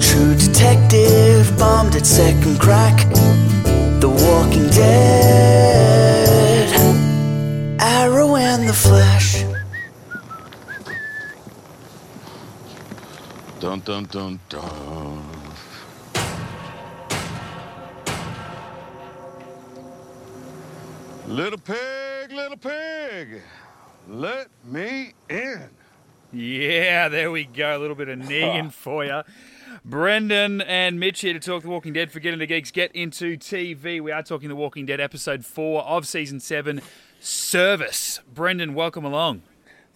[0.00, 3.08] True Detective bombed at second crack.
[4.00, 6.68] The Walking Dead.
[7.80, 9.44] Arrow and the Flash.
[13.60, 15.24] Dun dun dun dun.
[21.26, 23.42] Little pig, little pig,
[24.08, 25.77] let me in.
[26.32, 27.76] Yeah, there we go.
[27.76, 29.22] A little bit of Negan for you.
[29.84, 32.10] Brendan and Mitch here to talk The Walking Dead.
[32.10, 34.00] Forgetting the geeks, get into TV.
[34.00, 36.82] We are talking The Walking Dead episode four of season seven,
[37.20, 38.20] Service.
[38.32, 39.42] Brendan, welcome along.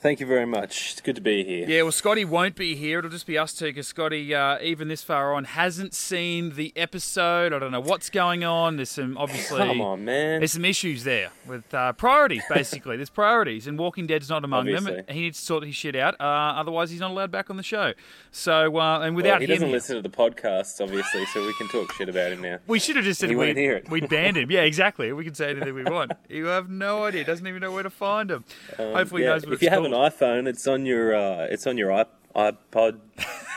[0.03, 0.91] Thank you very much.
[0.93, 1.65] It's good to be here.
[1.69, 2.99] Yeah, well, Scotty won't be here.
[2.99, 6.73] It'll just be us two because Scotty, uh, even this far on, hasn't seen the
[6.75, 7.53] episode.
[7.53, 8.75] I don't know what's going on.
[8.77, 9.59] There's some obviously.
[9.59, 10.41] Come on, man.
[10.41, 12.97] There's some issues there with uh, priorities, basically.
[12.97, 14.89] There's priorities, and Walking Dead's not among them.
[15.09, 16.17] He needs to sort his shit out.
[16.21, 17.93] Uh, otherwise, he's not allowed back on the show.
[18.33, 21.55] So, uh, and Well, without he him, doesn't listen to the podcasts, obviously, so we
[21.55, 22.59] can talk shit about him now.
[22.67, 23.89] we should have just said He we, won't hear it.
[23.89, 24.51] we'd banned him.
[24.51, 25.13] Yeah, exactly.
[25.13, 26.11] We can say anything we want.
[26.29, 27.25] You have no idea.
[27.25, 28.45] Doesn't even know where to find him.
[28.77, 29.92] Hopefully, he Um, Yeah, knows what if it's you called.
[29.93, 33.01] An iPhone, it's on your uh, it's on your iP- iPod,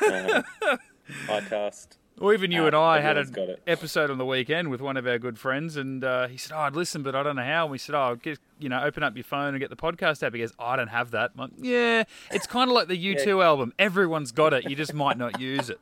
[0.02, 0.42] uh,
[1.28, 1.98] iCast.
[2.18, 5.06] Or even you Uh, and I had an episode on the weekend with one of
[5.06, 7.64] our good friends, and uh, he said, "Oh, I'd listen, but I don't know how."
[7.64, 10.24] And we said, "Oh, get, you know, open up your phone and get the podcast
[10.24, 13.44] app." He goes, "I don't have that." Like, yeah, it's kind of like the U2
[13.44, 13.74] album.
[13.78, 14.70] Everyone's got it.
[14.70, 15.80] You just might not use it.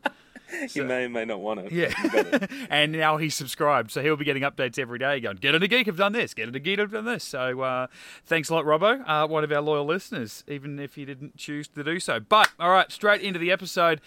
[0.74, 1.72] you may or may not want it.
[1.72, 1.94] Yeah.
[2.04, 2.52] You got it.
[2.70, 5.88] and now he's subscribed, so he'll be getting updates every day going, Get Into Geek,
[5.88, 7.24] I've done this, Get Into Geek, I've done this.
[7.24, 7.88] So uh,
[8.26, 11.68] thanks a lot, Robbo, uh, one of our loyal listeners, even if you didn't choose
[11.70, 12.20] to do so.
[12.20, 14.02] But, all right, straight into the episode.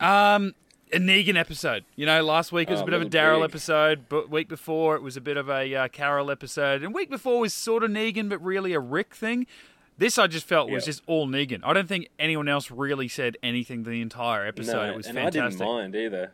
[0.00, 0.54] Um,
[0.92, 1.84] a Negan episode.
[1.96, 4.48] You know, last week it was a Oh, bit of a Daryl episode, but week
[4.48, 7.82] before it was a bit of a uh, Carol episode, and week before was sort
[7.82, 9.46] of Negan, but really a Rick thing.
[9.96, 10.86] This I just felt was Yeah.
[10.92, 11.60] just all Negan.
[11.62, 14.72] I don't think anyone else really said anything the entire episode.
[14.72, 15.42] no, it was and fantastic.
[15.42, 16.32] I didn't mind either.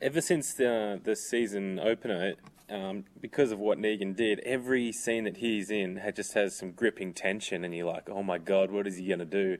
[0.00, 2.34] Ever since the the season opener,
[2.68, 6.72] um, because of what Negan did, every scene that he's in had just has some
[6.72, 9.58] gripping tension, and you're like, oh my god, what is he gonna do?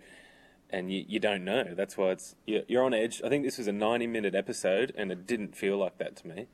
[0.70, 1.74] And you, you don't know.
[1.74, 3.20] That's why it's you're, you're on edge.
[3.24, 6.26] I think this was a 90 minute episode, and it didn't feel like that to
[6.26, 6.46] me.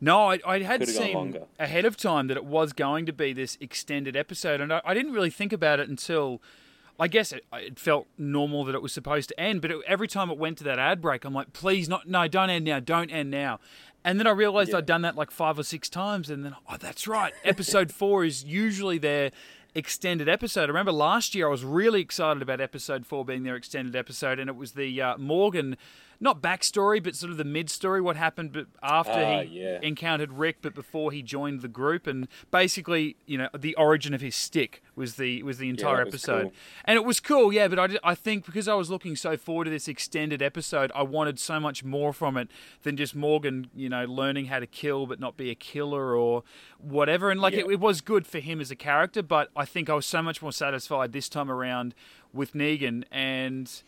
[0.00, 3.32] No, I, I had Could've seen ahead of time that it was going to be
[3.32, 6.40] this extended episode, and I, I didn't really think about it until
[6.98, 9.62] I guess it, it felt normal that it was supposed to end.
[9.62, 12.28] But it, every time it went to that ad break, I'm like, please, not no,
[12.28, 13.60] don't end now, don't end now.
[14.04, 14.78] And then I realized Yeah.
[14.78, 18.24] I'd done that like five or six times, and then oh, that's right, episode four
[18.24, 19.30] is usually their
[19.74, 20.64] extended episode.
[20.64, 24.38] I remember last year I was really excited about episode four being their extended episode,
[24.38, 25.76] and it was the uh, Morgan.
[26.22, 28.00] Not backstory, but sort of the mid story.
[28.00, 29.80] What happened but after Ah, he yeah.
[29.82, 34.20] encountered Rick, but before he joined the group, and basically, you know, the origin of
[34.20, 36.52] his stick was the was the entire was episode, cool.
[36.84, 37.66] and it was cool, yeah.
[37.66, 40.92] But I, did- I think because I was looking so forward to this extended episode,
[40.94, 42.48] I wanted so much more from it
[42.84, 46.44] than just Morgan, you know, learning how to kill but not be a killer or
[46.78, 47.32] whatever.
[47.32, 47.62] And like Yeah.
[47.62, 50.22] it, it was good for him as a character, but I think I was so
[50.22, 51.96] much more satisfied this time around
[52.32, 53.82] with Negan and.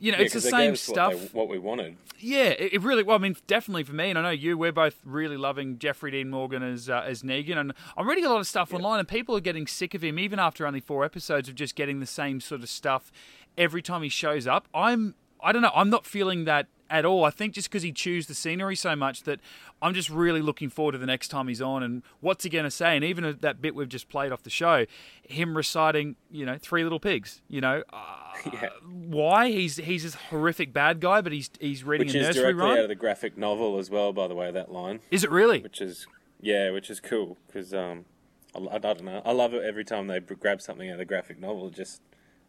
[0.00, 1.12] You know, Yeah, it's the same stuff.
[1.12, 1.96] What, they, what we wanted.
[2.18, 3.02] Yeah, it, it really.
[3.02, 4.58] Well, I mean, definitely for me, and I know you.
[4.58, 8.30] We're both really loving Jeffrey Dean Morgan as uh, as Negan, and I'm reading a
[8.30, 11.04] lot of stuff online, and people are getting sick of him, even after only four
[11.04, 13.12] episodes of just getting the same sort of stuff
[13.58, 14.66] every time he shows up.
[14.74, 17.24] I'm, I don't know, I'm not feeling that at all.
[17.24, 19.40] I think just because he chews the scenery so much that
[19.80, 22.64] I'm just really looking forward to the next time he's on and what's he going
[22.64, 22.96] to say.
[22.96, 24.84] And even that bit we've just played off the show,
[25.22, 27.40] him reciting, you know, Three Little Pigs.
[27.48, 28.16] You know, uh,
[28.52, 28.68] Yeah.
[28.84, 32.42] why he's he's this horrific bad guy, but he's he's reading Which a is nursery
[32.52, 32.72] directly rhyme.
[32.78, 35.00] out of the graphic novel as well, by the way, that line.
[35.10, 35.60] Is it really?
[35.60, 36.06] Which is,
[36.40, 38.06] yeah, which is cool, because, um,
[38.54, 41.04] I, I don't know, I love it every time they grab something out of the
[41.04, 42.00] graphic novel, just,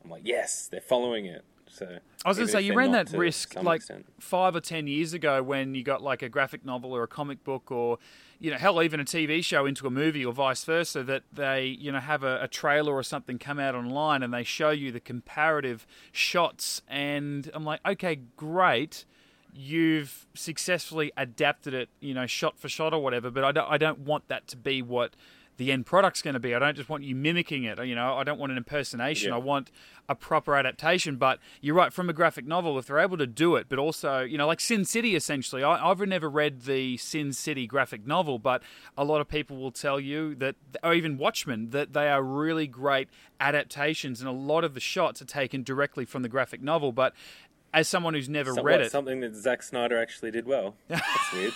[0.04, 1.44] I'm like, yes, they're following it.
[1.72, 4.06] So I was going to say you ran that risk like extent.
[4.20, 7.44] five or ten years ago when you got like a graphic novel or a comic
[7.44, 7.98] book or
[8.40, 11.66] you know hell even a TV show into a movie or vice versa that they
[11.66, 14.92] you know have a, a trailer or something come out online and they show you
[14.92, 19.06] the comparative shots and I'm like okay great
[19.54, 23.78] you've successfully adapted it you know shot for shot or whatever but I don't I
[23.78, 25.16] don't want that to be what
[25.58, 26.56] the end product's going to be.
[26.56, 27.84] I don't just want you mimicking it.
[27.86, 29.30] You know, I don't want an impersonation.
[29.30, 29.36] Yeah.
[29.36, 29.72] I want
[30.10, 31.18] a proper adaptation.
[31.18, 34.22] But you're right, from a graphic novel, if they're able to do it, but also,
[34.22, 35.64] you know, like Sin City, essentially.
[35.64, 38.64] I, I've never read the Sin City graphic novel, but
[38.98, 42.68] a lot of people will tell you that, or even Watchmen, that they are really
[42.68, 43.10] great
[43.40, 46.92] adaptations, and a lot of the shots are taken directly from the graphic novel.
[46.92, 47.14] But
[47.74, 50.76] as someone who's never read it, Something that Zack Snyder actually did well.
[50.88, 51.54] That's weird.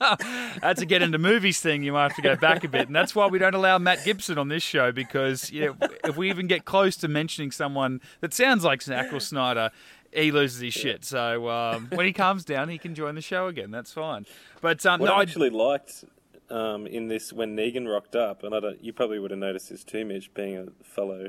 [0.62, 1.82] that's a get into movies thing.
[1.82, 4.04] You might have to go back a bit, and that's why we don't allow Matt
[4.04, 8.00] Gibson on this show because you know, if we even get close to mentioning someone
[8.20, 9.70] that sounds like Zack or Snyder,
[10.12, 11.04] he loses his shit.
[11.04, 13.70] So um, when he calms down, he can join the show again.
[13.70, 14.24] That's fine.
[14.62, 16.04] But um, What no, I I- actually liked
[16.48, 19.68] um, in this when Negan rocked up, and I don't, you probably would have noticed
[19.68, 21.28] this too, Mitch, being a fellow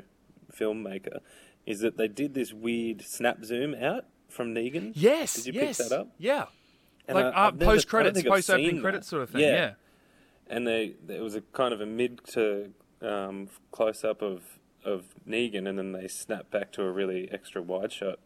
[0.50, 1.18] filmmaker,
[1.66, 4.92] is that they did this weird snap zoom out from Negan.
[4.94, 6.08] yes, Did you yes, pick that up?
[6.18, 6.46] Yeah,
[7.06, 9.40] And like I- uh, I post credits, post opening credits sort of thing.
[9.42, 9.50] Yeah.
[9.52, 9.72] Yeah.
[10.48, 12.70] and they it was a kind of a mid to
[13.02, 17.60] um, close up of of Negan, and then they snap back to a really extra
[17.60, 18.18] wide shot,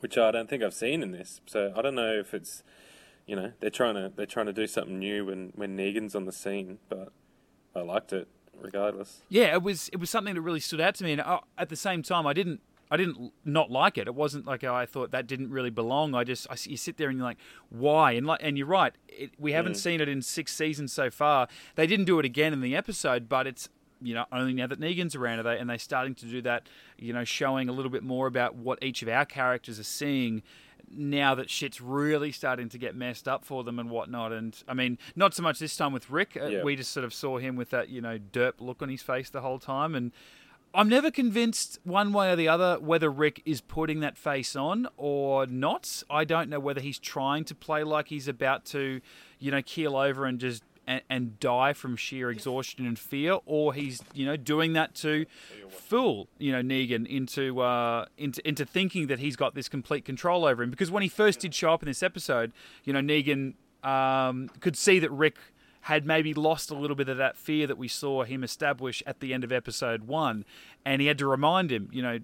[0.00, 1.40] which I don't think I've seen in this.
[1.46, 2.62] So I don't know if it's
[3.26, 6.24] you know they're trying to they're trying to do something new when when Negan's on
[6.24, 7.12] the scene, but
[7.74, 8.28] I liked it
[8.60, 9.22] regardless.
[9.28, 11.68] Yeah, it was it was something that really stood out to me, and uh, at
[11.68, 12.60] the same time, I didn't
[12.92, 14.06] I didn't not like it.
[14.06, 16.14] It wasn't like oh, I thought that didn't really belong.
[16.14, 17.38] I just I, you sit there and you're like,
[17.70, 18.12] why?
[18.12, 21.48] And like and you're right, it, we haven't seen it in six seasons so far.
[21.74, 23.70] They didn't do it again in the episode, but it's
[24.02, 26.68] you know only now that Negan's around, are they and they're starting to do that.
[26.98, 30.42] You know, showing a little bit more about what each of our characters are seeing
[30.94, 34.32] now that shit's really starting to get messed up for them and whatnot.
[34.32, 36.36] And I mean, not so much this time with Rick.
[36.38, 36.62] Uh, Yeah.
[36.62, 39.30] We just sort of saw him with that, you know, derp look on his face
[39.30, 39.94] the whole time.
[39.94, 40.12] And
[40.74, 44.88] I'm never convinced one way or the other whether Rick is putting that face on
[44.96, 46.02] or not.
[46.08, 49.00] I don't know whether he's trying to play like he's about to,
[49.38, 50.62] you know, keel over and just.
[50.84, 55.26] And, and die from sheer exhaustion and fear, or he's you know doing that to
[55.68, 60.44] fool you know Negan into uh, into into thinking that he's got this complete control
[60.44, 60.70] over him.
[60.70, 62.50] Because when he first did show up in this episode,
[62.82, 63.54] you know Negan
[63.84, 65.36] um, could see that Rick
[65.86, 69.20] had maybe lost a little bit of that fear that we saw him establish at
[69.20, 70.44] the end of episode one,
[70.84, 72.18] and he had to remind him, you know,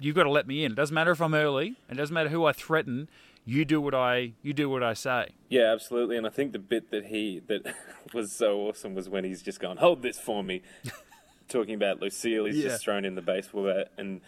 [0.00, 0.72] you've got to let me in.
[0.72, 1.76] It doesn't matter if I'm early.
[1.88, 3.08] And it doesn't matter who I threaten.
[3.44, 5.30] You do what I you do what I say.
[5.48, 6.18] Yeah, absolutely.
[6.18, 7.74] And I think the bit that he that
[8.14, 10.60] was so awesome was when he's just gone, "Hold this for me,"
[11.48, 12.44] talking about Lucille.
[12.44, 12.68] He's Yeah.
[12.68, 14.20] just thrown in the baseball bat, and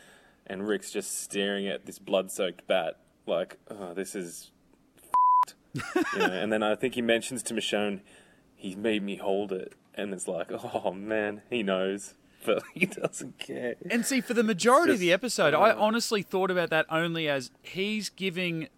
[0.46, 2.96] and Rick's just staring at this blood-soaked bat,
[3.26, 4.50] like, "Oh, this is."
[5.74, 5.82] you
[6.18, 8.00] know, and then I think he mentions to Michonne,
[8.60, 12.14] "He made me hold it," and it's like, "Oh man, he knows."
[12.46, 13.74] But he doesn't care.
[13.90, 17.28] And see, for the majority of the Just- episode, I honestly thought about that only
[17.28, 18.68] as he's giving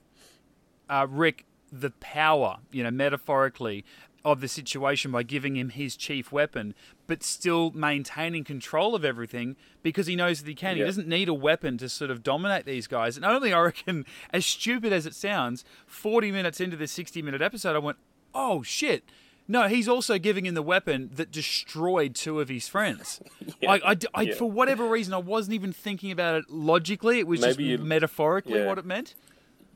[0.90, 3.84] uh, Rick the power, you know, metaphorically,
[4.25, 6.75] of the situation by giving him his chief weapon,
[7.06, 10.76] but still maintaining control of everything because he knows that he can.
[10.76, 13.17] He doesn't need a weapon to sort of dominate these guys.
[13.17, 17.43] And only, I reckon, as stupid as it sounds, 40 minutes into the 60 minute
[17.43, 17.99] episode, I went,
[18.34, 19.05] oh shit.
[19.49, 23.21] No, he's also giving him the weapon that destroyed two of his friends.
[23.69, 24.35] I, I, I- Yeah.
[24.35, 27.19] for whatever reason, I wasn't even thinking about it logically.
[27.19, 28.67] It was Maybe just you- metaphorically yeah.
[28.67, 29.15] what it meant.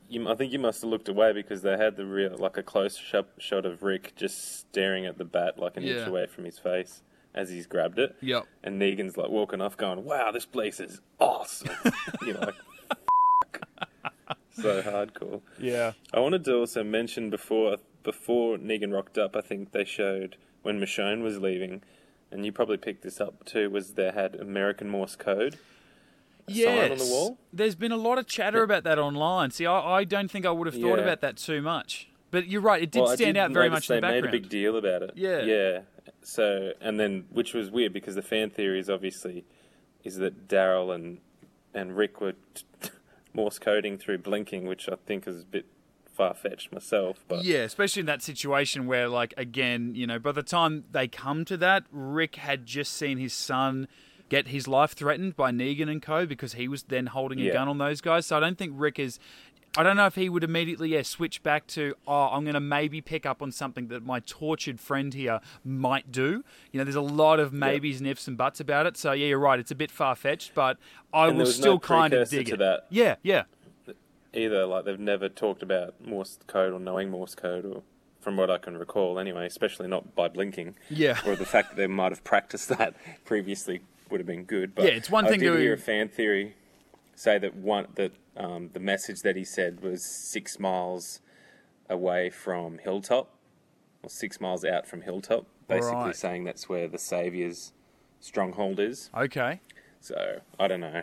[0.09, 2.63] You, I think you must have looked away because they had the real, like a
[2.63, 5.95] close shot, shot of Rick just staring at the bat like an Yeah.
[5.99, 7.03] inch away from his face
[7.35, 8.15] as he's grabbed it.
[8.21, 8.45] Yep.
[8.63, 11.69] And Negan's like walking off, going, "Wow, this place is awesome."
[12.25, 12.55] you know, like
[14.51, 15.41] so hardcore.
[15.59, 15.91] Yeah.
[16.13, 17.75] I wanted to also mention before
[18.07, 21.81] before Negan rocked up, I think they showed when Michonne was leaving,
[22.31, 23.69] and you probably picked this up too.
[23.69, 25.57] Was they had American Morse code?
[26.49, 27.37] sign on the wall?
[27.51, 29.51] There's been a lot of chatter about that online.
[29.51, 31.03] See, I, I don't think I would have thought Yeah.
[31.03, 32.07] about that too much.
[32.31, 34.23] But you're right; it did Well, stand out very much in they the background.
[34.25, 35.11] made a big deal about it.
[35.15, 35.41] Yeah.
[35.43, 35.79] yeah.
[36.23, 39.43] So and then, which was weird because the fan theory is obviously
[40.05, 41.19] is that Daryl and
[41.73, 42.63] and Rick were t-
[43.33, 45.65] Morse coding through blinking, which I think is a bit
[46.17, 47.23] far fetched myself.
[47.27, 51.07] But Yeah, especially in that situation where, like, again, you know, by the time they
[51.07, 53.87] come to that, Rick had just seen his son
[54.29, 56.25] get his life threatened by Negan and co.
[56.25, 57.53] because he was then holding a Yeah.
[57.53, 58.25] gun on those guys.
[58.25, 59.19] So I don't think Rick is.
[59.77, 62.59] I don't know if he would immediately yeah switch back to oh I'm going to
[62.59, 66.43] maybe pick up on something that my tortured friend here might do.
[66.71, 68.97] You know, there's a lot of maybes and ifs and buts about it.
[68.97, 69.59] So yeah, you're right.
[69.59, 70.77] It's a bit far fetched, but
[71.13, 72.57] I And will was no still kind of dig it.
[72.57, 72.87] that.
[72.89, 73.43] Yeah, yeah.
[74.37, 77.83] Either like they've never talked about Morse code or knowing Morse code, or
[78.21, 79.45] from what I can recall, anyway.
[79.45, 80.75] Especially not by blinking.
[80.89, 81.19] Yeah.
[81.25, 84.73] Or the fact that they might have practiced that previously would have been good.
[84.75, 86.55] But Yeah, it's one I thing did to- hear a fan theory
[87.15, 91.19] say that one that um, the message that he said was six miles
[91.89, 93.29] away from Hilltop,
[94.03, 96.15] or six miles out from Hilltop, basically Right.
[96.15, 97.73] saying that's where the Savior's
[98.19, 99.09] stronghold is.
[99.15, 99.61] Okay.
[99.99, 101.01] So I don't know.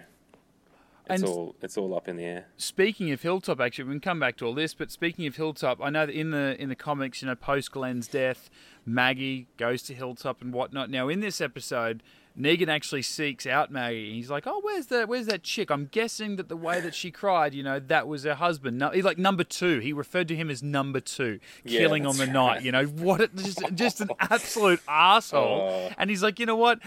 [1.11, 2.47] It's And- all it's all up in the air.
[2.57, 4.73] Speaking of Hilltop, actually, we can come back to all this.
[4.75, 7.73] But speaking of Hilltop, I know that in the in the comics, you know, post
[7.73, 8.49] Glenn's death,
[8.87, 10.89] Maggie goes to Hilltop and whatnot.
[10.91, 12.03] Now, in this episode,
[12.39, 14.15] Negan actually seeks out Maggie.
[14.15, 15.07] He's like, "Oh, where's that?
[15.09, 18.25] Where's that chick?" I'm guessing that the way that she cried, you know, that was
[18.25, 18.79] her husband.
[18.79, 19.79] No, he's like number two.
[19.81, 22.63] He referred to him as number two, Yeah, killing on the night.
[22.63, 23.37] You know what?
[23.37, 25.91] Just just an absolute asshole.
[25.91, 25.91] Oh.
[25.99, 26.81] And he's like, you know what?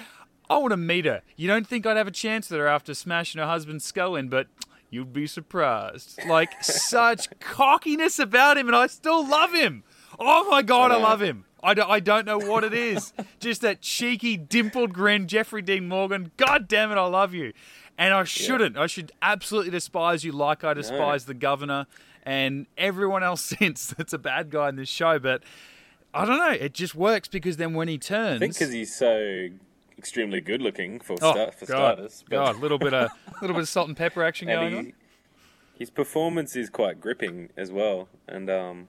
[0.50, 1.22] I want to meet her.
[1.36, 4.30] You don't think I'd have a chance with her after smashing her husband's skull in,
[4.30, 4.48] but
[4.90, 6.20] you'd be surprised.
[6.26, 9.84] Like, such cockiness about him, and I still love him.
[10.20, 11.46] Oh my God, I love him.
[11.64, 13.14] I don't, I don't know what it is.
[13.40, 16.32] Just that cheeky, dimpled grin, Jeffrey Dean Morgan.
[16.38, 17.54] God damn it, I love you.
[17.98, 18.78] And I shouldn't.
[18.78, 21.88] I should absolutely despise you like I despise the governor
[22.24, 25.18] and everyone else since that's a bad guy in this show.
[25.18, 25.42] But
[26.14, 26.52] I don't know.
[26.52, 28.38] It just works because then when he turns.
[28.38, 29.50] I think because he's so
[29.98, 32.24] extremely good looking for Oh, start, for God, starters.
[32.30, 33.10] but- God, little bit of
[33.42, 34.94] little bit of salt and pepper action going and on.
[35.78, 38.08] his performance is quite gripping as well.
[38.28, 38.88] And um,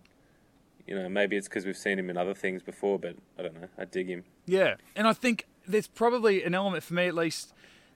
[0.87, 3.61] you know, maybe it's because we've seen him in other things before, but I don't
[3.61, 3.69] know.
[3.79, 4.25] I dig him.
[4.47, 7.53] Yeah, and I think there's probably an element for me at least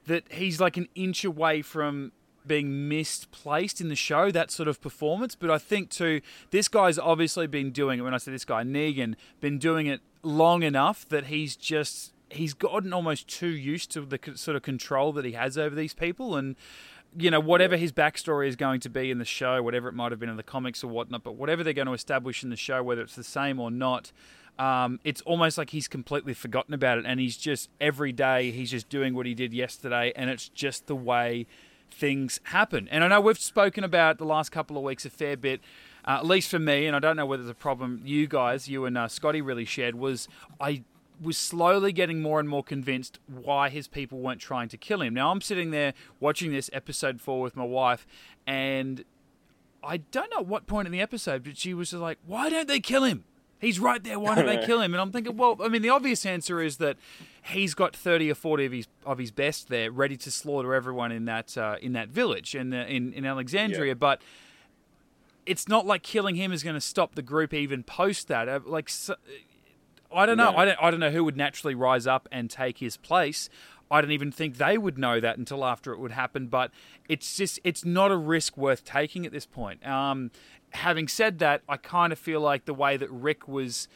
[0.07, 2.13] that he's like an inch away from
[2.47, 6.99] being misplaced in the show that sort of performance but i think too this guy's
[6.99, 11.09] obviously been doing it when i say this guy negan been doing it long enough
[11.09, 15.33] that he's just he's gotten almost too used to the sort of control that he
[15.33, 16.57] has over these people and
[17.17, 20.13] you know, whatever his backstory is going to be in the show, whatever it might
[20.13, 22.57] have been in the comics or whatnot, but whatever they're going to establish in the
[22.57, 24.13] show, whether it's the same or not,
[24.59, 27.05] um, it's almost like he's completely forgotten about it.
[27.07, 30.13] And he's just, every day, he's just doing what he did yesterday.
[30.17, 31.47] And it's just the way
[31.91, 32.89] things happen.
[32.91, 35.61] And I know we've spoken about the last couple of weeks a fair bit.
[36.05, 38.87] Uh, at least for me, and I don't know whether a problem you guys, you
[38.87, 40.27] and uh, Scotty really shared, was
[40.61, 40.83] I
[41.23, 45.15] was slowly getting more and more convinced why his people weren't trying to kill him.
[45.15, 48.07] Now I'm sitting there watching this episode four with my wife,
[48.47, 49.05] and
[49.85, 52.51] I don't know at what point in the episode, but she was just like, "Why
[52.51, 53.25] don't they kill him?
[53.61, 54.19] He's right there.
[54.19, 56.79] Why don't they kill him?" And I'm thinking, well, I mean, the obvious answer is
[56.79, 56.97] that
[57.45, 61.13] he's got 30 or 40 of his of his best there, ready to slaughter everyone
[61.13, 63.95] in that uh, in that village in the, in in Alexandria, Yeah.
[63.95, 64.21] but
[65.47, 68.49] it's not like killing him is going to stop the group even post that.
[68.49, 68.89] Uh, Like,
[70.15, 70.53] I don't know.
[70.53, 70.57] No.
[70.57, 70.79] I don't.
[70.81, 73.49] I don't know who would naturally rise up and take his place.
[73.91, 76.47] I don't even think they would know that until after it would happen.
[76.47, 76.71] But
[77.09, 79.87] it's just it's not a risk worth taking at this point.
[79.87, 80.31] Um,
[80.71, 83.89] having said that, I kind of feel like the way that Rick was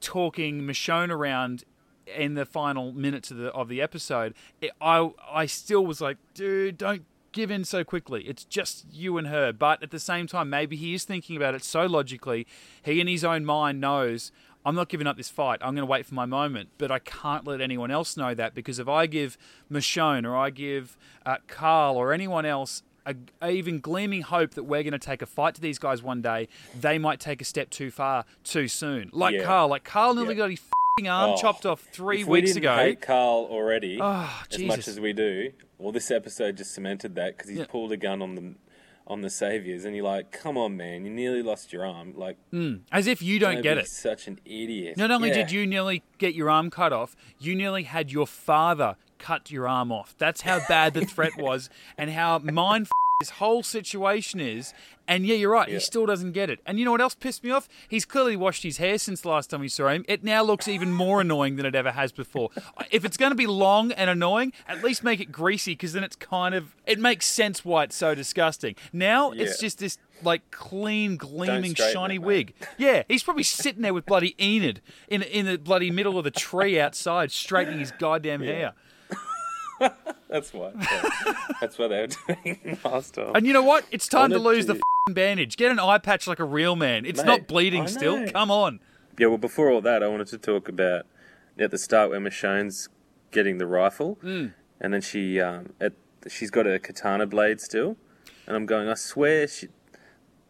[0.00, 1.64] talking Michonne around
[2.06, 6.18] in the final minutes of the of the episode, it, I I still was like,
[6.34, 7.04] dude, don't
[7.36, 8.22] give in so quickly.
[8.24, 9.52] It's just you and her.
[9.52, 12.46] But at the same time, maybe he is thinking about it so logically.
[12.82, 14.32] He in his own mind knows.
[14.66, 15.60] I'm not giving up this fight.
[15.62, 18.52] I'm going to wait for my moment, but I can't let anyone else know that
[18.52, 19.38] because if I give
[19.72, 24.64] Michonne or I give uh, Carl or anyone else a, a even gleaming hope that
[24.64, 27.44] we're going to take a fight to these guys one day, they might take a
[27.44, 29.08] step too far too soon.
[29.12, 29.44] Like Yeah.
[29.44, 30.38] Carl, like Carl nearly Yeah.
[30.38, 30.60] got his
[30.98, 32.76] fing arm Oh, chopped off three if we weeks didn't ago.
[32.76, 34.66] hate Carl already Oh, as Jesus.
[34.66, 37.66] much as we do, well, this episode just cemented that because he's Yeah.
[37.68, 38.54] pulled a gun on the
[39.06, 42.36] on the saviors, and you're like, "Come on, man, you nearly lost your arm." Like,
[42.52, 42.80] mm.
[42.90, 43.88] As if you don't don't get it.
[43.88, 44.96] Such an idiot.
[44.96, 45.36] Not only Yeah.
[45.36, 49.68] did you nearly get your arm cut off, you nearly had your father cut your
[49.68, 50.14] arm off.
[50.18, 52.88] That's how bad the threat was and how mind
[53.20, 54.74] this whole situation is.
[55.08, 55.74] And yeah, you're right, Yeah.
[55.74, 56.60] he still doesn't get it.
[56.66, 57.66] And you know what else pissed me off?
[57.88, 60.04] He's clearly washed his hair since the last time we saw him.
[60.08, 62.50] It now looks even more annoying than it ever has before.
[62.90, 66.04] If it's going to be long and annoying, at least make it greasy because then
[66.04, 68.74] it's kind of it makes sense why it's so disgusting.
[68.92, 72.54] Now it's just this like clean, gleaming, shiny it, wig.
[72.76, 76.30] Yeah, he's probably sitting there with bloody Enid in in the bloody middle of the
[76.30, 78.72] tree outside, straightening his goddamn hair.
[80.28, 80.72] That's why.
[81.60, 82.08] That's what they were
[82.44, 83.32] doing last time.
[83.34, 83.84] And you know what?
[83.90, 84.80] It's time to lose the
[85.10, 85.56] bandage.
[85.56, 87.04] Get an eye patch like a real man.
[87.06, 88.28] It's Mate, not bleeding still.
[88.30, 88.80] Come on.
[89.18, 91.06] Yeah, well, before all that, I wanted to talk about
[91.58, 92.88] at the start where Michonne's
[93.30, 94.48] getting the rifle, Hmm.
[94.80, 95.92] and then she um, at,
[96.28, 97.96] she's got a katana blade still,
[98.46, 99.68] and I'm going, I swear she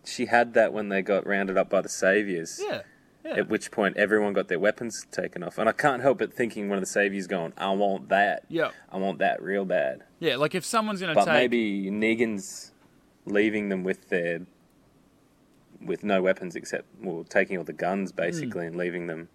[0.05, 2.61] she had that when they got rounded up by the saviors.
[2.63, 2.83] Yeah.
[3.27, 3.39] Yeah.
[3.39, 6.69] At which point everyone got their weapons taken off, and I can't help but thinking
[6.69, 8.45] one of the saviors going, "I want that.
[8.49, 8.71] Yeah.
[8.91, 12.73] I want that real bad." Yeah, like if someone's going to But take maybe Negan's
[13.25, 14.43] leaving them with their
[15.85, 18.69] with no weapons except well, taking all the guns basically Hmm.
[18.69, 19.29] and leaving them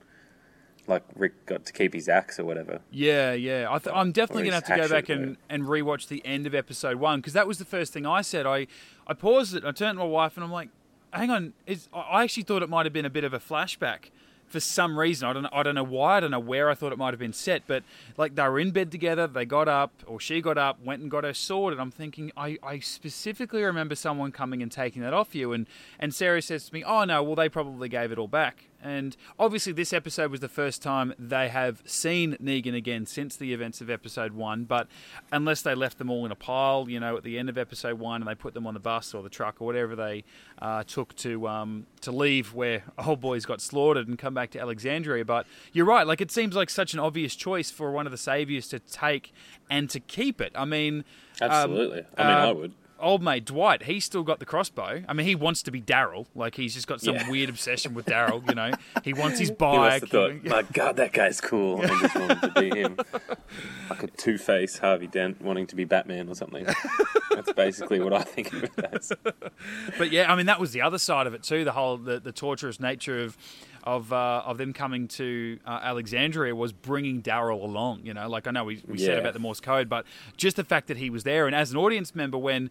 [0.88, 2.79] like Rick got to keep his axe or whatever.
[2.89, 3.67] Yeah, yeah.
[3.69, 6.48] I th- I'm definitely going to have to go back and, and rewatch the end
[6.48, 8.48] of episode one because that was the first thing I said.
[8.48, 8.65] I,
[9.05, 9.63] I paused it.
[9.63, 10.69] I turned to my wife and I'm like,
[11.11, 14.11] "Hang on." Is I actually thought it might have been a bit of a flashback
[14.51, 15.27] for some reason.
[15.27, 16.17] I don't I don't know why.
[16.17, 17.83] I don't know where I thought it might have been set, but
[18.17, 19.25] like they were in bed together.
[19.27, 22.31] They got up, or she got up, went and got her sword, and I'm thinking
[22.35, 25.53] I, I specifically remember someone coming and taking that off you.
[25.53, 25.67] And
[25.99, 29.15] and Sarah says to me, "Oh no, well they probably gave it all back." And
[29.39, 33.81] obviously, this episode was the first time they have seen Negan again since the events
[33.81, 34.63] of episode one.
[34.63, 34.88] But
[35.31, 38.00] unless they left them all in a pile, you know, at the end of episode
[38.00, 40.23] one, and they put them on the bus or the truck or whatever they
[40.61, 44.59] uh, took to um, to leave where old boys got slaughtered and come back to
[44.59, 45.25] Alexandria.
[45.25, 48.17] But you're right; like it seems like such an obvious choice for one of the
[48.17, 49.33] saviors to take
[49.69, 50.51] and to keep it.
[50.55, 51.03] I mean,
[51.41, 52.05] um, Absolutely.
[52.17, 52.73] I mean, uh, I would.
[53.01, 55.03] Old mate Dwight, he's still got the crossbow.
[55.08, 56.27] I mean, he wants to be Daryl.
[56.36, 57.29] Like he's just got some Yeah.
[57.29, 58.48] weird obsession with Daryl.
[58.48, 58.72] You know,
[59.03, 60.01] he wants his He bike.
[60.01, 61.81] have thought, my God, that guy's cool.
[61.81, 62.98] I just wanted to be him.
[63.89, 66.65] Like a two face Harvey Dent wanting to be Batman or something.
[67.31, 69.12] That's basically what I think of it as.
[69.98, 71.65] But yeah, I mean, that was the other side of it too.
[71.65, 73.38] The whole the, the torturous nature of
[73.83, 78.01] of uh, of them coming to uh, Alexandria was bringing Daryl along.
[78.05, 80.05] You know, like I know we, we said about the Morse code, but
[80.38, 82.69] just the fact that he was there, and as an audience member, when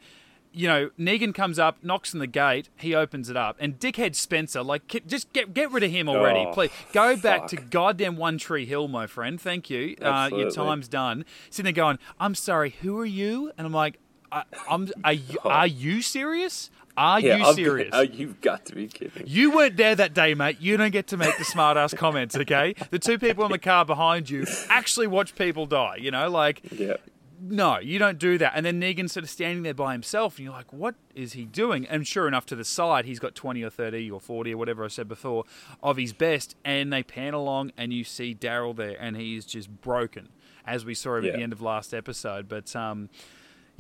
[0.53, 4.15] you know Negan comes up, knocks on the gate, he opens it up, and dickhead
[4.15, 6.71] Spencer, like, just get get rid of him already, Oh, please.
[6.93, 9.41] Go back to goddamn One Tree Hill, my friend.
[9.41, 9.97] Thank you.
[10.01, 11.25] Uh, your time's done.
[11.51, 13.53] Sitting there going, I'm sorry, who are you?
[13.57, 13.99] And I'm like.
[14.33, 14.89] I, I'm.
[15.03, 16.71] Are you, are you serious?
[16.97, 17.91] Are you I've- serious?
[17.93, 19.25] Oh, you've got to be kidding.
[19.27, 20.61] You weren't there that day, mate.
[20.61, 22.75] You don't get to make the smart ass comments, okay?
[22.91, 26.29] The two people in the car behind you actually watch people die, you know?
[26.29, 26.95] Like, Yeah.
[27.41, 28.53] no, you don't do that.
[28.55, 31.45] And then Negan's sort of standing there by himself, and you're like, what is he
[31.47, 31.87] doing?
[31.87, 34.85] And sure enough, to the side, he's got 20 or 30 or 40 or whatever
[34.85, 35.45] I said before
[35.83, 36.55] of his best.
[36.65, 40.29] And they pan along, and you see Daryl there, and he's just broken,
[40.67, 42.47] as we saw him at the end of last episode.
[42.49, 43.09] But, um,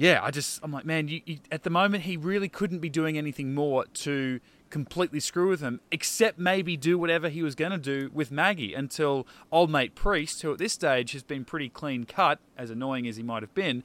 [0.00, 2.88] yeah, I just, I'm like, man, you, you, at the moment, he really couldn't be
[2.88, 4.40] doing anything more to
[4.70, 8.72] completely screw with him, except maybe do whatever he was going to do with Maggie
[8.72, 13.06] until old mate Priest, who at this stage has been pretty clean cut, as annoying
[13.06, 13.82] as he might have been,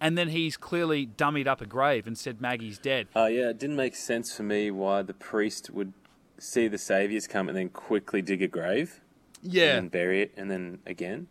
[0.00, 3.08] and then he's clearly dummied up a grave and said Maggie's dead.
[3.14, 5.92] Uh, yeah, it didn't make sense for me why the priest would
[6.38, 9.00] see the saviors come and then quickly dig a grave
[9.42, 9.74] Yeah.
[9.74, 11.26] and then bury it and then again.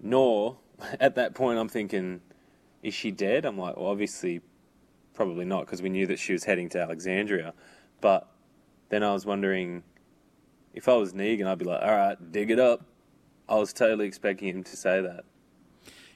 [0.00, 0.56] Nor,
[1.00, 2.20] at that point, I'm thinking,
[2.82, 3.44] is she dead?
[3.44, 4.40] I'm like, well, obviously,
[5.14, 7.54] probably not because we knew that she was heading to Alexandria.
[8.00, 8.28] But
[8.88, 9.82] then I was wondering,
[10.74, 12.84] if I was Negan, I'd be like, all right, dig it up.
[13.48, 15.24] I was totally expecting him to say that.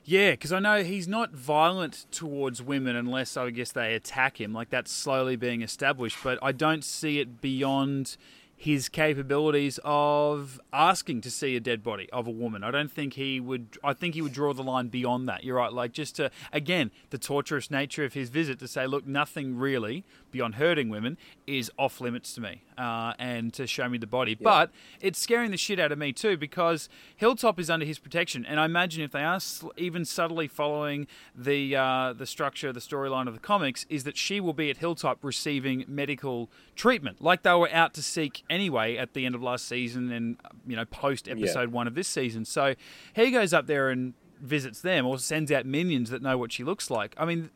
[0.04, 4.52] Yeah, because I know he's not violent towards women unless I guess they attack him.
[4.52, 8.16] Like that's slowly being established, but I don't see it beyond
[8.62, 12.62] his capabilities of asking to see a dead body of a woman.
[12.62, 13.76] I don't think he would.
[13.82, 15.42] I think he would draw the line beyond that.
[15.42, 15.72] You're right.
[15.72, 20.04] Like just to again the torturous nature of his visit to say, look, nothing really
[20.30, 24.34] beyond hurting women is off limits to me, uh, and to show me the body.
[24.34, 28.44] But it's scaring the shit out of me too because Hilltop is under his protection,
[28.44, 32.80] and I imagine if they are sl- even subtly following the uh, the structure, the
[32.80, 37.42] storyline of the comics, is that she will be at Hilltop receiving medical treatment, like
[37.44, 40.84] they were out to seek anyway at the end of last season and you know
[40.84, 42.44] post episode one of this season.
[42.44, 42.74] So
[43.14, 46.64] he goes up there and visits them, or sends out minions that know what she
[46.64, 47.14] looks like.
[47.16, 47.50] I mean,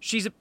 [0.00, 0.32] she's a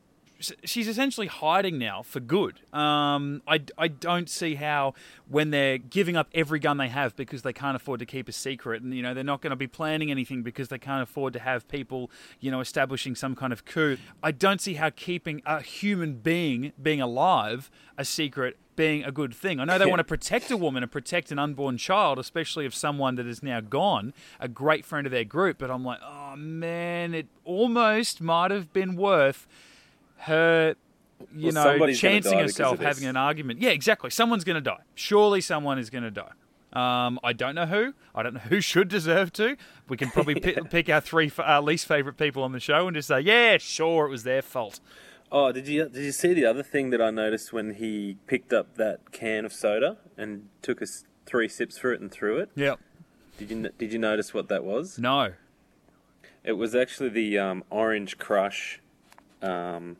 [0.63, 2.59] she's essentially hiding now for good.
[2.73, 4.93] Um, I, I don't see how
[5.27, 8.31] when they're giving up every gun they have because they can't afford to keep a
[8.31, 11.33] secret, and you know they're not going to be planning anything because they can't afford
[11.33, 13.97] to have people you know establishing some kind of coup.
[14.21, 19.33] I don't see how keeping a human being being alive a secret being a good
[19.33, 19.59] thing.
[19.59, 22.73] I know they want to protect a woman and protect an unborn child, especially of
[22.73, 25.57] someone that is now gone, a great friend of their group.
[25.59, 29.47] But I'm like, oh man, it almost might have been worth
[30.23, 30.75] her,
[31.35, 33.61] you Well, know, chancing herself having an argument.
[33.61, 34.09] Yeah, exactly.
[34.09, 34.81] Someone's going to die.
[34.95, 36.31] Surely someone is going to die.
[36.73, 37.93] Um, I don't know who.
[38.15, 39.55] I don't know who should deserve to.
[39.87, 42.87] We can probably pi pick our three f- our least favorite people on the show
[42.87, 44.79] and just say, yeah, sure, it was their fault.
[45.31, 48.53] Oh, did you did you see the other thing that I noticed when he picked
[48.53, 52.49] up that can of soda and took us three sips for it and threw it?
[52.55, 52.79] Yep.
[53.37, 54.97] Did you did you notice what that was?
[54.97, 55.33] No.
[56.43, 58.81] It was actually the um, orange crush
[59.41, 59.97] um,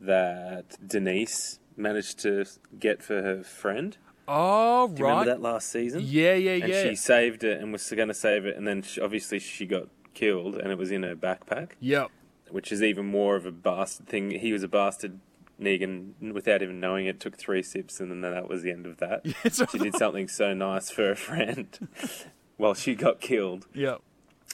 [0.00, 2.44] that Denise managed to
[2.78, 3.96] get for her friend.
[4.26, 5.10] Oh, Do you right.
[5.20, 6.02] remember that last season?
[6.04, 6.82] Yeah, yeah, And yeah.
[6.82, 9.88] she saved it and was going to save it, and then she, obviously she got
[10.14, 12.10] killed, and it was in her backpack, Yep.
[12.50, 14.30] which is even more of a bastard thing.
[14.30, 15.20] He was a bastard.
[15.60, 18.98] Negan, without even knowing it, took three sips, and then that was the end of
[18.98, 19.22] that.
[19.44, 21.88] It's she did something so nice for a friend
[22.56, 23.66] while she got killed.
[23.74, 24.00] Yep.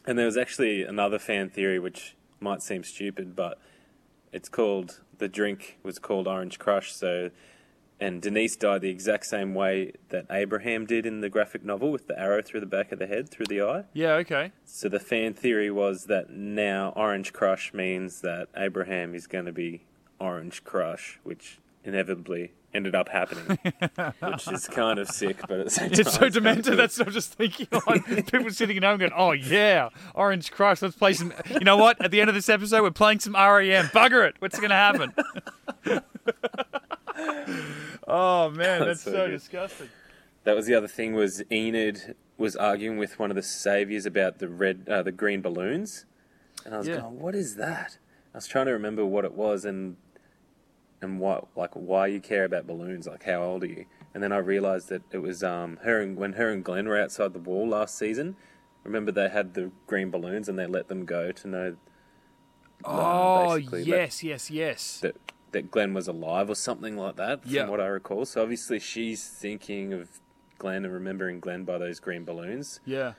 [0.07, 3.59] And there was actually another fan theory which might seem stupid, but
[4.33, 7.31] it's called the drink was called Orange Crush, so
[8.00, 12.07] and Denise died the exact same way that Abraham did in the graphic novel with
[12.07, 13.85] the arrow through the back of the head, through the eye.
[13.92, 14.53] Yeah, okay.
[14.64, 19.53] So the fan theory was that now Orange Crush means that Abraham is going to
[19.53, 19.85] be
[20.18, 23.58] Orange Crush, which inevitably ended up happening,
[24.20, 26.64] which is kind of sick, but at the same time, It's so kind of demented.
[26.64, 26.76] good.
[26.78, 27.68] That's I'm just thinking.
[27.87, 30.82] Like, people sitting at home going, "Oh yeah, Orange Crush.
[30.82, 32.02] Let's play some." You know what?
[32.04, 33.87] At the end of this episode, we're playing some REM.
[33.87, 34.37] Bugger it.
[34.40, 35.12] What's going to happen?
[38.08, 39.88] oh man, that's, That's so so disgusting.
[40.44, 41.14] That was the other thing.
[41.14, 45.40] Was Enid was arguing with one of the saviors about the red, uh, the green
[45.40, 46.04] balloons,
[46.64, 46.96] and I was Yeah.
[47.00, 47.98] going, "What is that?"
[48.34, 49.96] I was trying to remember what it was and
[51.04, 53.06] and what like why you care about balloons.
[53.06, 53.84] Like, how old are you?
[54.12, 57.00] And then I realised that it was um, her and when her and Glenn were
[57.00, 58.36] outside the wall last season.
[58.82, 61.76] Remember they had the green balloons and they let them go to know.
[62.84, 65.00] Oh basically, that- yes, yes, yes.
[65.00, 65.16] that
[65.52, 67.68] that Glenn was alive or something like that, from Yeah.
[67.68, 68.24] what I recall.
[68.24, 70.20] So obviously she's thinking of
[70.58, 72.80] Glenn and remembering Glenn by those green balloons.
[72.84, 73.12] Yeah.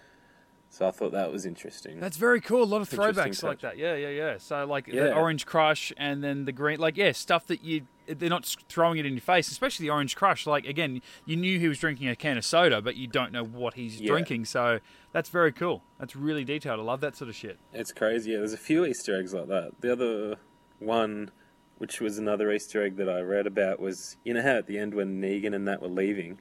[0.76, 2.02] So I thought that was interesting.
[2.02, 2.62] That's very cool.
[2.62, 3.78] A lot of throwbacks like that.
[3.78, 4.38] Yeah, yeah, yeah.
[4.38, 8.30] So like the orange crush and then the green, like yeah, stuff that you they're
[8.30, 9.50] not throwing it in your face.
[9.50, 10.46] Especially the orange crush.
[10.46, 13.46] Like again, you knew he was drinking a can of soda, but you don't know
[13.46, 14.10] what he's Yeah.
[14.10, 14.44] drinking.
[14.44, 14.82] So
[15.14, 15.82] that's very cool.
[15.98, 16.82] That's really detailed.
[16.82, 17.58] I love that sort of shit.
[17.72, 18.32] It's crazy.
[18.32, 19.80] Yeah, there's a few Easter eggs like that.
[19.80, 20.36] The other
[20.80, 21.32] one,
[21.78, 24.78] which was another Easter egg that I read about, was you know how at the
[24.78, 26.38] end when Negan and that were leaving,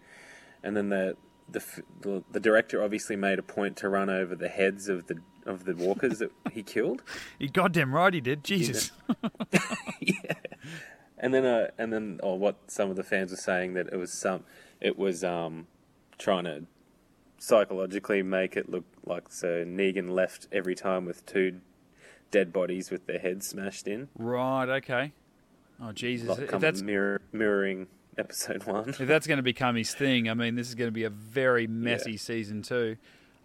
[0.64, 1.16] and then the
[1.48, 1.62] the
[2.00, 5.64] the, the director obviously made a point to run over the heads of the of
[5.64, 7.02] the walkers that he killed.
[7.38, 8.44] You goddamn right he did.
[8.44, 8.92] Jesus.
[10.00, 10.34] yeah.
[11.18, 13.96] And then, uh, and then, or what some of the fans were saying that it
[13.96, 14.44] was some,
[14.80, 15.66] it was um,
[16.18, 16.64] trying to
[17.38, 21.60] psychologically make it look like so Negan left every time with two
[22.30, 24.68] dead bodies with their heads smashed in, right.
[24.68, 25.12] Okay.
[25.80, 26.28] Oh Jesus.
[26.28, 28.88] like that's mirror, mirroring episode one.
[28.90, 31.10] if that's going to become his thing, I mean, this is going to be a
[31.10, 32.18] very messy Yeah.
[32.18, 32.96] season too.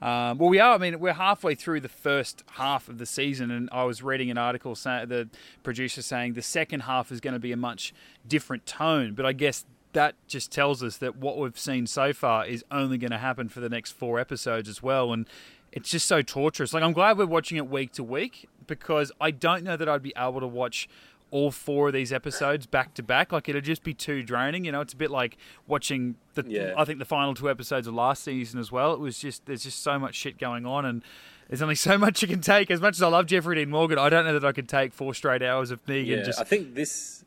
[0.01, 0.75] Um, well, we are.
[0.75, 4.31] I mean, we're halfway through the first half of the season, and I was reading
[4.31, 5.27] an article saying the
[5.61, 7.93] producer saying the second half is going to be a much
[8.25, 9.13] different tone.
[9.13, 12.97] But I guess that just tells us that what we've seen so far is only
[12.97, 15.27] going to happen for the next four episodes as well, and
[15.73, 16.73] it's just so torturous.
[16.73, 20.01] Like, I'm glad we're watching it week to week because I don't know that I'd
[20.01, 20.87] be able to watch
[21.31, 23.31] all four of these episodes back to back.
[23.31, 24.65] Like it'd just be too draining.
[24.65, 25.37] You know, it's a bit like
[25.67, 26.43] watching the.
[26.47, 26.73] Yeah.
[26.77, 28.93] I think the final two episodes of last season as well.
[28.93, 31.03] It was just there's just so much shit going on, and
[31.47, 32.71] there's only so much you can take.
[32.71, 34.93] As much as I love Jeffrey Dean Morgan, I don't know that I could take
[34.93, 36.07] four straight hours of Negan.
[36.07, 37.23] Yeah, just I think this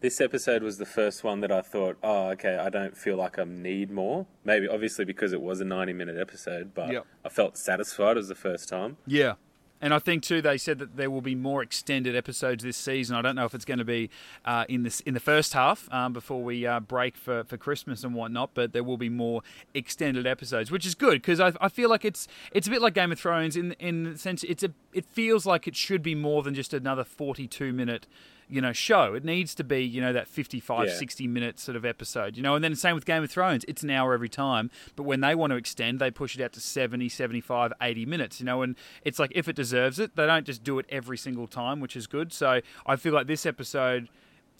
[0.00, 3.38] this episode was the first one that I thought, oh, okay, I don't feel like
[3.38, 4.26] I need more.
[4.44, 7.06] Maybe obviously because it was a ninety minute episode, but Yep.
[7.24, 8.98] I felt satisfied as the first time.
[9.06, 9.34] Yeah.
[9.80, 13.14] And I think too, they said that there will be more extended episodes this season.
[13.14, 14.10] I don't know if it's going to be
[14.44, 18.02] uh, in this in the first half um, before we uh, break for, for Christmas
[18.02, 19.42] and whatnot, but there will be more
[19.74, 22.94] extended episodes, which is good because I, I feel like it's it's a bit like
[22.94, 26.14] Game of Thrones in in the sense it's a it feels like it should be
[26.14, 28.06] more than just another forty two minute
[28.48, 30.94] you know show it needs to be you know that 55 Yeah.
[30.94, 33.64] 60 minute sort of episode you know and then the same with game of thrones
[33.66, 36.52] it's an hour every time but when they want to extend they push it out
[36.52, 40.26] to 70 75 80 minutes you know and it's like if it deserves it they
[40.26, 43.44] don't just do it every single time which is good so i feel like this
[43.46, 44.08] episode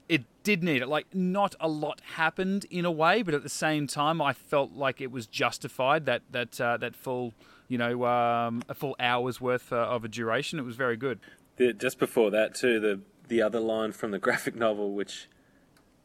[0.08, 0.86] it did need it.
[0.88, 4.70] Like, not a lot happened in a way, but at the same time, I felt
[4.72, 7.34] like it was justified that that uh, that full,
[7.66, 10.60] you know, um, a full hour's worth uh, of a duration.
[10.60, 11.18] It was very good.
[11.56, 15.28] The, just before that, too, the the other line from the graphic novel, which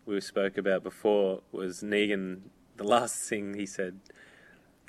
[0.06, 2.42] we spoke about before, was Negan.
[2.78, 4.00] The last thing he said,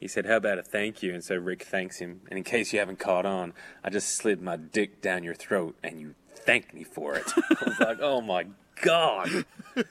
[0.01, 2.21] he said, "How about a thank you?" And so Rick thanks him.
[2.31, 3.53] And in case you haven't caught on,
[3.85, 7.27] I just slid my dick down your throat, and you thanked me for it.
[7.37, 8.47] I was like, "Oh my
[8.83, 9.45] god!"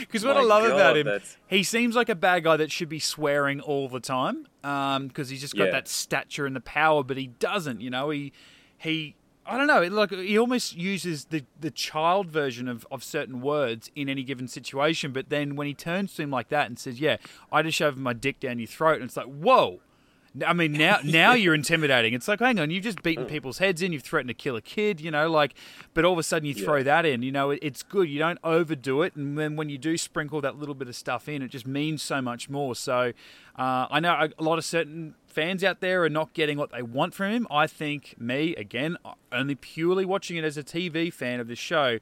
[0.00, 2.56] Because what My I love God, about him, that's- he seems like a bad guy
[2.58, 4.46] that should be swearing all the time.
[4.62, 5.70] Um, because he's just got Yeah.
[5.72, 7.80] that stature and the power, but he doesn't.
[7.80, 8.32] You know, he
[8.76, 9.14] he.
[9.50, 9.82] I don't know.
[9.82, 14.46] Like he almost uses the, the child version of, of certain words in any given
[14.46, 17.16] situation, but then when he turns to him like that and says, "Yeah,
[17.50, 19.80] I just shoved my dick down your throat," and it's like, "Whoa."
[20.46, 22.14] I mean, now now you're intimidating.
[22.14, 23.92] It's like, hang on, you've just beaten people's heads in.
[23.92, 25.54] You've threatened to kill a kid, you know, like,
[25.92, 26.82] but all of a sudden you throw Yeah.
[26.84, 27.24] that in.
[27.24, 28.08] You know, it, it's good.
[28.08, 31.28] You don't overdo it, and then when you do sprinkle that little bit of stuff
[31.28, 32.76] in, it just means so much more.
[32.76, 33.12] So,
[33.58, 36.82] uh, I know a lot of certain fans out there are not getting what they
[36.82, 37.46] want from him.
[37.50, 38.96] I think me again,
[39.32, 41.98] only purely watching it as a TV fan of the show,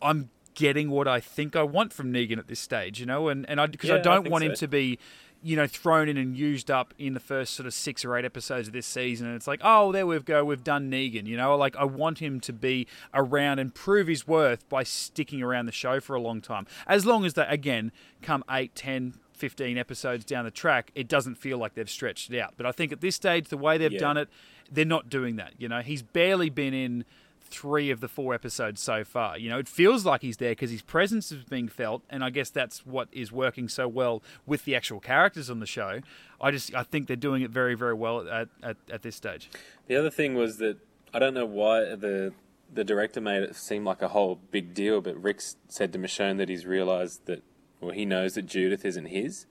[0.00, 3.00] I'm getting what I think I want from Negan at this stage.
[3.00, 4.98] You know, and and I because I Yeah, I don't think want him to be
[5.42, 8.24] you know, thrown in and used up in the first sort of six or eight
[8.24, 9.26] episodes of this season.
[9.26, 11.26] And it's like, oh, there we go, we've done Negan.
[11.26, 15.42] You know, like I want him to be around and prove his worth by sticking
[15.42, 16.66] around the show for a long time.
[16.86, 21.36] As long as they, again, come eight, ten, 15 episodes down the track, it doesn't
[21.36, 22.54] feel like they've stretched it out.
[22.56, 23.98] But I think at this stage, the way they've Yeah.
[23.98, 24.28] done it,
[24.70, 25.54] they're not doing that.
[25.58, 27.04] You know, he's barely been in
[27.40, 29.36] three of the four episodes so far.
[29.36, 32.30] You know, it feels like he's there because his presence is being felt, and I
[32.30, 36.00] guess that's what is working so well with the actual characters on the show.
[36.40, 39.48] I just I think they're doing it very very well at at, at this stage.
[39.88, 40.76] The other thing was that
[41.12, 42.32] I don't know why the
[42.72, 46.36] the director made it seem like a whole big deal, but Rick said to Michonne
[46.38, 47.42] that he's realised that,
[47.80, 49.46] well, he knows that Judith isn't his.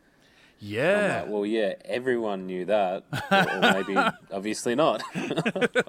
[0.62, 1.22] Yeah.
[1.22, 3.96] like, well, yeah, everyone knew that, or, or maybe
[4.32, 5.02] obviously not.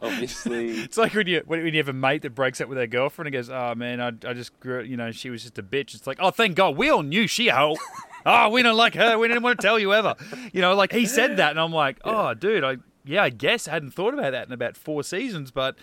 [0.01, 2.87] obviously, It's like when you when you have a mate that breaks up with their
[2.87, 5.63] girlfriend and goes, "Oh man, I, I just grew, you know she was just a
[5.63, 7.77] bitch." It's like, "Oh, thank God, we all knew she a hoe."
[8.27, 9.19] oh, we don't like her.
[9.19, 10.15] We didn't want to tell you ever.
[10.53, 13.67] You know, like he said that, and I'm like, "Oh, dude, I yeah, I guess
[13.67, 15.77] I hadn't thought about that in about four seasons, but."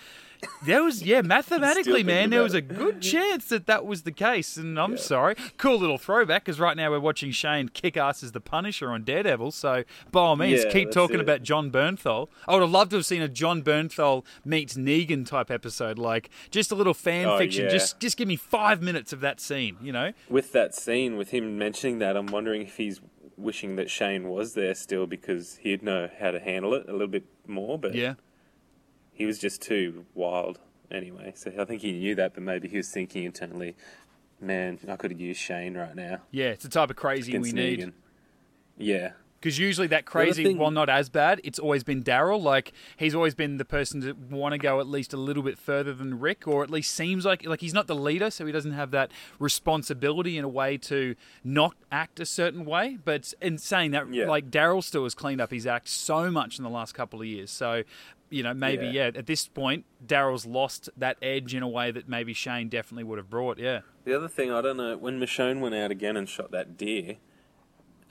[0.66, 4.58] There was, yeah, mathematically, man, there was a good chance that that was the case.
[4.58, 5.36] And I'm sorry.
[5.58, 9.04] Cool little throwback because right now we're watching Shane kick ass as the Punisher on
[9.04, 9.52] Daredevil.
[9.52, 11.22] So, by all means, Yeah, keep talking it.
[11.22, 12.28] about Jon Bernthal.
[12.48, 16.30] I would have loved to have seen a Jon Bernthal meets Negan type episode, like
[16.52, 17.66] just a little fan Oh, fiction.
[17.66, 17.72] yeah.
[17.72, 20.14] Just just give me five minutes of that scene, you know?
[20.30, 23.02] with that scene, with him mentioning that, I'm wondering if he's
[23.38, 27.08] wishing that Shane was there still because he'd know how to handle it a little
[27.08, 27.78] bit more.
[27.78, 28.16] But Yeah.
[29.18, 30.60] He was just too wild
[30.92, 31.34] anyway.
[31.36, 33.76] So I think he knew that, but maybe he was thinking internally,
[34.40, 37.50] man, I could have used Shane right now Yeah, it's the type of crazy we
[37.50, 37.94] against need.
[38.78, 39.12] Yeah.
[39.40, 42.42] Because usually that crazy, thing- while not as bad, it's always been Daryl.
[42.42, 45.60] Like he's always been the person to want to go at least a little bit
[45.60, 48.52] further than Rick, or at least seems like like he's not the leader, so he
[48.52, 52.98] doesn't have that responsibility in a way to not act a certain way.
[53.06, 54.28] But in saying that, Yeah.
[54.28, 57.28] like Daryl still has cleaned up his act so much in the last couple of
[57.28, 57.52] years.
[57.52, 57.84] So
[58.30, 59.12] you know maybe yeah, Yeah.
[59.20, 63.18] at this point Daryl's lost that edge in a way that maybe Shane definitely would
[63.18, 63.58] have brought.
[63.60, 63.82] Yeah.
[64.06, 67.18] The other thing, I don't know, when Michonne went out again and shot that deer.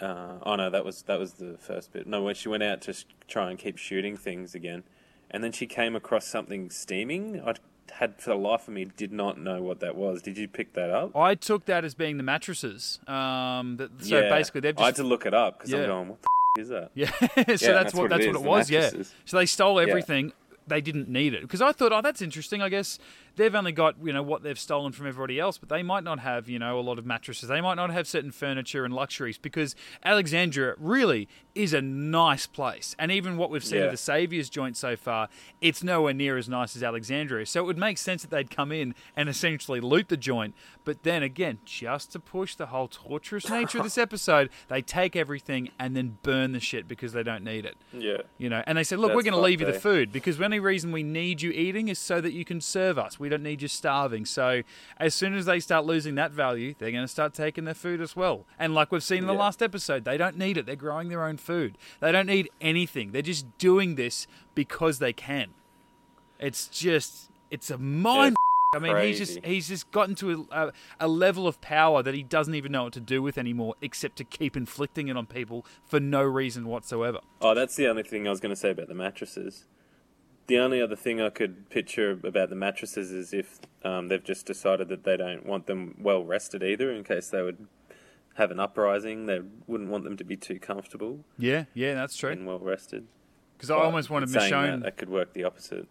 [0.01, 2.07] Uh, oh no, that was that was the first bit.
[2.07, 4.85] No, when she went out to sh- try and keep shooting things again,
[5.31, 7.41] and then she came across something steaming.
[7.41, 7.55] I
[7.93, 10.21] had for the life of me did not know what that was.
[10.21, 11.17] Did you pick that up?
[11.17, 12.99] I took that as being the mattresses.
[13.07, 14.29] Um, that, so Yeah.
[14.29, 15.79] basically they've just I had to look it up because Yeah.
[15.79, 16.91] I'm going, what the is that?
[16.95, 18.71] Yeah, so that's, that's what, what that's it what it was.
[18.71, 18.91] Yeah.
[19.25, 19.89] So they stole Yeah.
[19.89, 20.33] everything.
[20.69, 22.61] They didn't need it because I thought, oh, that's interesting.
[22.61, 22.99] I guess
[23.37, 26.21] they've only got you know what they've stolen from everybody else, but they might not
[26.21, 27.49] have you know a lot of mattresses.
[27.49, 32.95] They might not have certain furniture and luxuries because Alexandria really is a nice place.
[32.99, 33.85] And even what we've seen Yeah.
[33.87, 35.29] of the Saviour's joint so far,
[35.61, 37.47] it's nowhere near as nice as Alexandria.
[37.47, 40.55] So it would make sense that they'd come in and essentially loot the joint.
[40.85, 45.17] But then again, just to push the whole torturous nature of this episode, they take
[45.17, 47.77] everything and then burn the shit because they don't need it.
[47.93, 48.19] Yeah.
[48.39, 50.45] You know, and they said, "Look, we're going to leave you the food because the
[50.45, 53.19] only reason we need you eating is so that you can serve us.
[53.19, 54.63] We don't need you starving." So,
[54.99, 58.01] as soon as they start losing that value, they're going to start taking their food
[58.01, 58.45] as well.
[58.59, 59.39] And like we've seen in the Yeah.
[59.41, 60.67] last episode, they don't need it.
[60.67, 61.79] They're growing their own food.
[62.01, 63.13] They don't need anything.
[63.13, 65.51] They're just doing this because they can.
[66.39, 68.37] It's just, it's a mind.
[68.75, 72.13] I mean, he's just he's just gotten to a, a, a level of power that
[72.15, 75.25] he doesn't even know what to do with anymore, except to keep inflicting it on
[75.25, 77.21] people for no reason whatsoever.
[77.41, 79.65] Oh, that's the only thing I was going to say about the mattresses.
[80.47, 84.47] The only other thing I could picture about the mattresses is if um, they've just
[84.47, 87.67] decided that they don't want them well rested either, in case they would
[88.35, 89.27] have an uprising.
[89.27, 92.31] They wouldn't want them to be too comfortable Yeah, yeah, that's true.
[92.31, 93.07] and well rested.
[93.57, 94.81] Because I almost wanted Michonne.
[94.81, 95.89] that, that could work the opposite.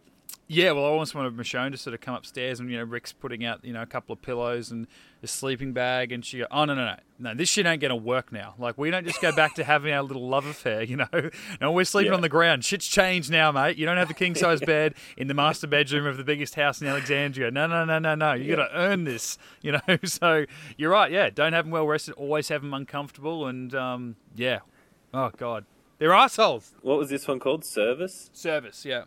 [0.47, 3.11] Yeah, well, I almost wanted Michonne to sort of come upstairs and you know Rick's
[3.11, 4.85] putting out you know a couple of pillows and
[5.23, 7.95] a sleeping bag, and she, go, oh no no no no, this shit ain't gonna
[7.95, 8.53] work now.
[8.59, 11.07] Like we don't just go back to having our little love affair, you know.
[11.61, 12.15] No, we're sleeping Yeah.
[12.17, 12.63] on the ground.
[12.63, 13.77] Shit's changed now, mate.
[13.77, 16.79] You don't have the king size bed in the master bedroom of the biggest house
[16.79, 17.49] in Alexandria.
[17.49, 18.33] No no no no no.
[18.33, 19.81] You got to earn this, you know.
[20.05, 20.45] So
[20.77, 21.11] you're right.
[21.11, 22.13] Yeah, don't have them well rested.
[22.13, 24.59] Always have them uncomfortable, and um, yeah.
[25.11, 25.65] Oh god,
[25.97, 26.73] they're assholes.
[26.83, 27.65] What was this one called?
[27.65, 28.29] Service?
[28.31, 29.05] Service, yeah.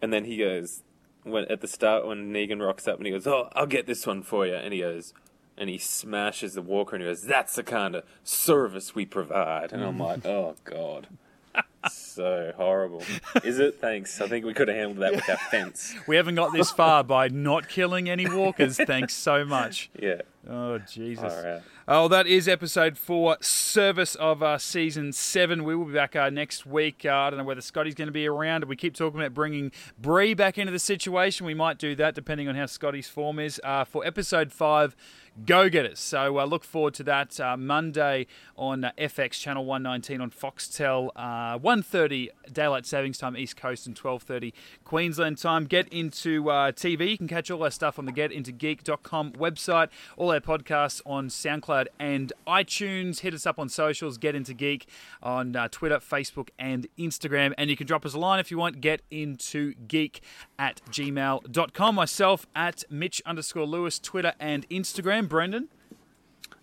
[0.00, 0.82] And then he goes,
[1.24, 4.06] when at the start when Negan rocks up and he goes, "Oh, I'll get this
[4.06, 5.12] one for you," and he goes,
[5.56, 9.72] and he smashes the walker and he goes, "That's the kind of service we provide."
[9.72, 10.00] And I'm mm.
[10.00, 11.08] like, "Oh God."
[11.90, 13.02] so horrible.
[13.42, 13.80] Is it?
[13.80, 14.20] Thanks.
[14.20, 15.94] I think we could have handled that with our fence.
[16.06, 18.76] We haven't got this far by not killing any walkers.
[18.76, 19.90] Thanks so much.
[20.00, 20.22] Yeah.
[20.48, 21.32] Oh Jesus!
[21.32, 21.62] All right.
[21.90, 25.64] Oh, that is episode four, service of uh, season seven.
[25.64, 27.06] We will be back uh, next week.
[27.06, 28.64] Uh, I don't know whether Scotty's going to be around.
[28.64, 31.46] We keep talking about bringing Bree back into the situation.
[31.46, 33.58] We might do that depending on how Scotty's form is.
[33.64, 34.94] Uh, for episode five,
[35.44, 35.98] Go Getters.
[35.98, 41.10] So uh, look forward to that uh, Monday on uh, FX channel 119 on Foxtel,
[41.14, 44.52] uh, 1:30 daylight savings time East Coast and 12:30
[44.84, 45.64] Queensland time.
[45.64, 47.10] Get into uh, TV.
[47.10, 49.88] You can catch all our stuff on the GetIntoGeek.com website.
[50.16, 53.20] All our podcasts on SoundCloud and iTunes.
[53.20, 54.18] Hit us up on socials.
[54.18, 54.88] Get into Geek
[55.22, 57.52] on uh, Twitter, Facebook, and Instagram.
[57.56, 58.80] And you can drop us a line if you want.
[58.80, 60.20] Get into Geek
[60.58, 61.94] at gmail.com.
[61.94, 65.27] Myself at Mitch underscore Lewis, Twitter and Instagram.
[65.28, 65.68] Brendan.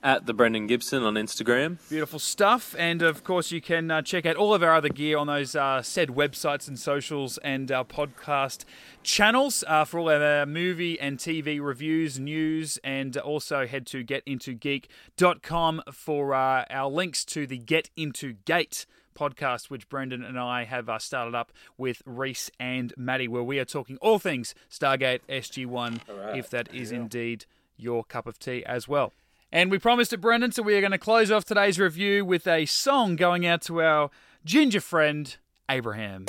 [0.04, 1.80] At the Brendan Gibson on Instagram.
[1.89, 2.75] Beautiful stuff.
[2.78, 5.56] And of course, you can uh, check out all of our other gear on those
[5.56, 8.65] uh, said websites and socials and our podcast
[9.01, 14.06] channels uh, for all of our movie and TV reviews, news, and also head to
[14.06, 20.65] getintogeek.com for uh, our links to the Get Into Gate podcast, which Brendan and I
[20.65, 25.21] have uh, started up with Reese and Maddie, where we are talking all things Stargate
[25.28, 26.38] SG1, right.
[26.38, 27.45] if that is indeed
[27.77, 29.13] your cup of tea as well.
[29.51, 32.47] And we promised it, Brendan, so we are going to close off today's review with
[32.47, 34.09] a song going out to our
[34.43, 35.35] ginger friend,
[35.69, 36.25] Abraham.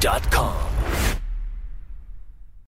[0.00, 0.65] Spine, I've